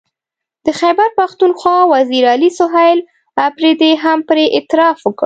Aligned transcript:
د 0.65 0.67
خیبر 0.79 1.09
پښتونخوا 1.19 1.77
وزیر 1.93 2.23
اعلی 2.31 2.49
سهیل 2.59 2.99
اپريدي 3.47 3.91
هم 4.03 4.19
پرې 4.29 4.45
اعتراف 4.55 4.97
وکړ 5.03 5.19